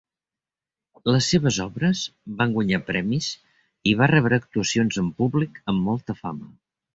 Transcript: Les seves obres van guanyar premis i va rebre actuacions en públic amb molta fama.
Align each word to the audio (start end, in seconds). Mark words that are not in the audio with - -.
Les 1.15 1.25
seves 1.33 1.59
obres 1.65 2.01
van 2.39 2.55
guanyar 2.55 2.79
premis 2.87 3.27
i 3.93 3.93
va 4.01 4.09
rebre 4.13 4.41
actuacions 4.43 4.99
en 5.05 5.13
públic 5.21 5.61
amb 5.75 5.87
molta 5.91 6.19
fama. 6.25 6.51